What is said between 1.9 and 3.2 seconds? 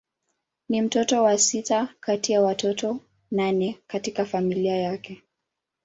kati ya watoto